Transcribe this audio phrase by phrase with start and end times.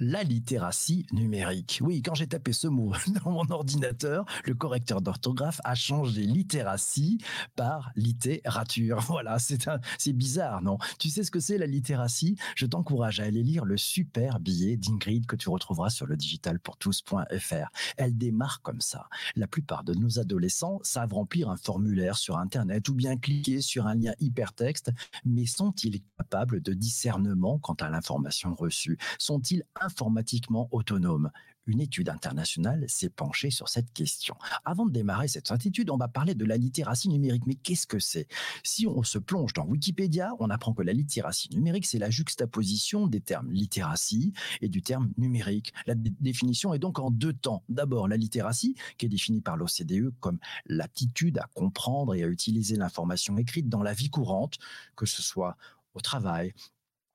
[0.00, 1.80] la littératie numérique.
[1.82, 2.92] Oui, quand j'ai tapé ce mot
[3.24, 7.18] dans mon ordinateur, le correcteur d'orthographe a changé littératie
[7.56, 9.00] par littérature.
[9.08, 10.78] Voilà, c'est bizarre, non?
[10.98, 12.36] Tu sais ce que c'est la littératie?
[12.56, 17.70] Je t'encourage à aller lire le super billet d'Ingrid que tu retrouveras sur le digitalpourtous.fr.
[17.96, 19.08] Elle démarre comme ça.
[19.34, 23.86] La plupart de nos adolescents savent remplir un formulaire sur Internet ou bien cliquer sur
[23.86, 24.92] un lien hypertexte,
[25.24, 28.98] mais sont-ils capables de discernement quant à l'information reçue?
[29.18, 31.30] Sont-ils informatiquement autonome
[31.68, 34.34] une étude internationale s'est penchée sur cette question.
[34.64, 37.44] Avant de démarrer cette étude, on va parler de la littératie numérique.
[37.46, 38.26] Mais qu'est-ce que c'est?
[38.64, 43.06] Si on se plonge dans Wikipédia, on apprend que la littératie numérique, c'est la juxtaposition
[43.06, 45.72] des termes littératie et du terme numérique.
[45.86, 47.62] La définition est donc en deux temps.
[47.68, 52.76] D'abord, la littératie, qui est définie par l'OCDE comme l'aptitude à comprendre et à utiliser
[52.76, 54.56] l'information écrite dans la vie courante,
[54.96, 55.56] que ce soit
[55.94, 56.54] au travail,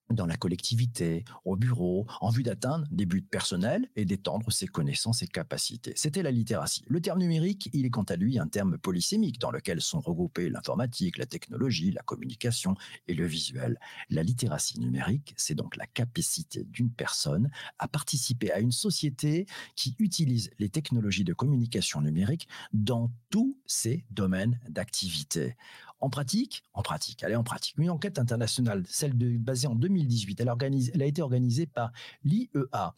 [0.09, 5.21] dans la collectivité, au bureau, en vue d'atteindre des buts personnels et d'étendre ses connaissances
[5.21, 5.93] et capacités.
[5.95, 6.83] C'était la littératie.
[6.87, 10.49] Le terme numérique, il est quant à lui un terme polysémique dans lequel sont regroupés
[10.49, 12.75] l'informatique, la technologie, la communication
[13.07, 13.79] et le visuel.
[14.09, 19.45] La littératie numérique, c'est donc la capacité d'une personne à participer à une société
[19.75, 25.55] qui utilise les technologies de communication numérique dans tous ses domaines d'activité.
[26.03, 30.41] En pratique, en pratique, allez en pratique, une enquête internationale, celle de, basée en 2018,
[30.41, 30.51] elle,
[30.93, 31.93] elle a été organisée par
[32.25, 32.93] l'IEA,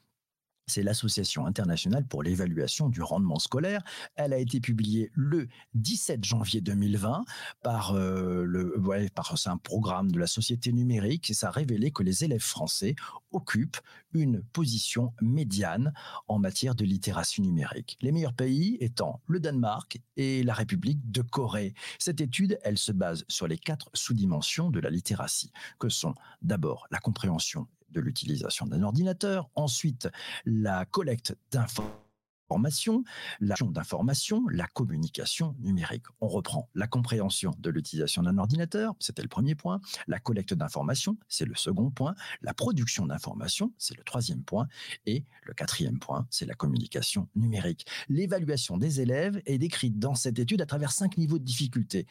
[0.68, 3.82] c'est l'Association internationale pour l'évaluation du rendement scolaire.
[4.16, 7.24] Elle a été publiée le 17 janvier 2020
[7.62, 8.82] par, euh, le,
[9.14, 12.96] par un programme de la société numérique et ça a révélé que les élèves français
[13.32, 13.78] occupent
[14.14, 15.94] une position médiane
[16.28, 17.98] en matière de littératie numérique.
[18.02, 21.74] Les meilleurs pays étant le Danemark et la République de Corée.
[22.00, 26.88] Cette étude, elle se base sur les quatre sous-dimensions de la littératie, que sont d'abord
[26.92, 30.10] la compréhension de l'utilisation d'un ordinateur, ensuite
[30.46, 32.05] la collecte d'informations
[32.48, 33.04] Formation,
[33.40, 36.04] la d'information, la communication numérique.
[36.22, 41.18] On reprend la compréhension de l'utilisation d'un ordinateur, c'était le premier point, la collecte d'informations,
[41.28, 44.68] c'est le second point, la production d'informations, c'est le troisième point,
[45.06, 47.88] et le quatrième point, c'est la communication numérique.
[48.10, 52.06] L'évaluation des élèves est décrite dans cette étude à travers cinq niveaux de difficulté.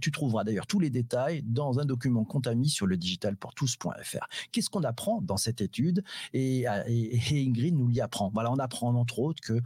[0.00, 4.26] tu trouveras d'ailleurs tous les détails dans un document contami sur le digitalpourtous.fr.
[4.52, 6.02] Qu'est-ce qu'on apprend dans cette étude?
[6.32, 8.30] Et, et Ingrid nous l'y apprend.
[8.32, 9.60] Voilà, on apprend entre autres que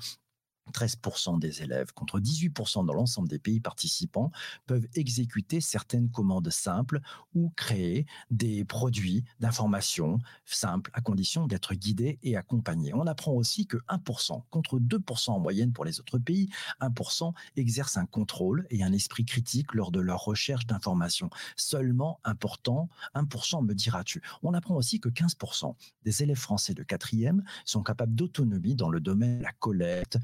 [0.73, 4.31] 13% des élèves, contre 18% dans l'ensemble des pays participants,
[4.67, 7.01] peuvent exécuter certaines commandes simples
[7.35, 12.95] ou créer des produits d'information simples à condition d'être guidés et accompagnés.
[12.95, 16.49] On apprend aussi que 1%, contre 2% en moyenne pour les autres pays,
[16.81, 21.31] 1% exercent un contrôle et un esprit critique lors de leur recherche d'informations.
[21.57, 24.23] Seulement important, 1% me diras-tu.
[24.43, 29.01] On apprend aussi que 15% des élèves français de quatrième sont capables d'autonomie dans le
[29.01, 30.19] domaine de la collecte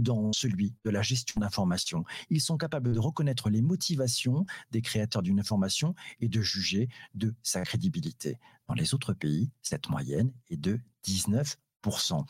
[0.00, 2.04] dans celui de la gestion d'information.
[2.30, 7.34] Ils sont capables de reconnaître les motivations des créateurs d'une information et de juger de
[7.42, 8.38] sa crédibilité.
[8.68, 12.24] Dans les autres pays, cette moyenne est de 19%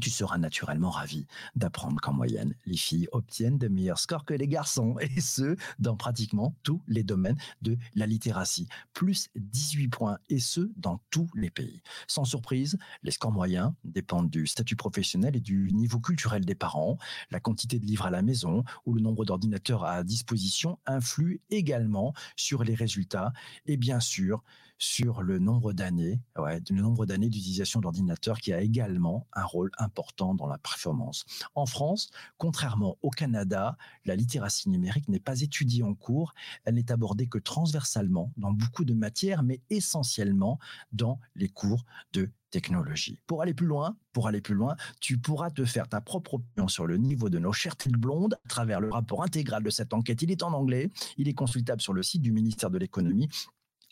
[0.00, 1.26] tu seras naturellement ravi
[1.56, 5.96] d'apprendre qu'en moyenne, les filles obtiennent de meilleurs scores que les garçons, et ce, dans
[5.96, 8.68] pratiquement tous les domaines de la littératie.
[8.92, 11.82] Plus 18 points, et ce, dans tous les pays.
[12.06, 16.98] Sans surprise, les scores moyens dépendent du statut professionnel et du niveau culturel des parents.
[17.30, 22.14] La quantité de livres à la maison ou le nombre d'ordinateurs à disposition influent également
[22.36, 23.32] sur les résultats.
[23.66, 24.42] Et bien sûr,
[24.78, 29.87] sur le nombre d'années, ouais, le nombre d'utilisation d'ordinateur qui a également un rôle important
[30.16, 31.24] dans la performance.
[31.54, 36.34] En France, contrairement au Canada, la littératie numérique n'est pas étudiée en cours,
[36.64, 40.58] elle n'est abordée que transversalement dans beaucoup de matières, mais essentiellement
[40.92, 43.20] dans les cours de technologie.
[43.26, 46.68] Pour aller plus loin, pour aller plus loin, tu pourras te faire ta propre opinion
[46.68, 49.92] sur le niveau de nos chères têtes blondes à travers le rapport intégral de cette
[49.92, 50.22] enquête.
[50.22, 53.28] Il est en anglais, il est consultable sur le site du ministère de l'économie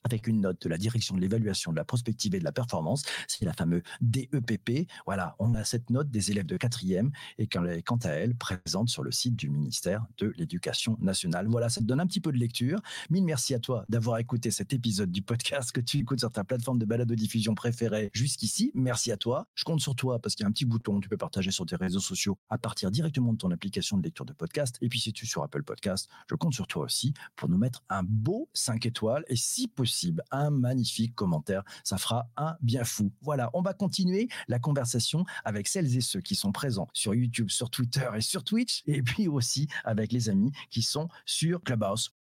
[0.06, 3.02] avec une note de la direction de l'évaluation de la prospective et de la performance.
[3.26, 4.88] C'est la fameuse DEPP.
[5.04, 9.02] Voilà, on a cette note des élèves de quatrième et quant à elle, présente sur
[9.02, 11.48] le site du ministère de l'Éducation nationale.
[11.48, 12.80] Voilà, ça te donne un petit peu de lecture.
[13.10, 16.44] Mille merci à toi d'avoir écouté cet épisode du podcast que tu écoutes sur ta
[16.44, 18.70] plateforme de balade de diffusion préférée jusqu'ici.
[18.74, 19.48] Merci à toi.
[19.56, 21.66] Je compte sur toi parce qu'il y a un petit bouton, tu peux partager sur
[21.66, 24.78] tes réseaux sociaux à partir directement de ton application de lecture de podcast.
[24.80, 27.58] Et puis si tu es sur Apple Podcast, je compte sur toi aussi pour nous
[27.58, 29.68] mettre un beau 5 étoiles et si
[30.30, 31.62] un magnifique commentaire.
[31.84, 33.12] Ça fera un bien fou.
[33.22, 37.50] Voilà, on va continuer la conversation avec celles et ceux qui sont présents sur YouTube,
[37.50, 42.15] sur Twitter et sur Twitch, et puis aussi avec les amis qui sont sur Clubhouse.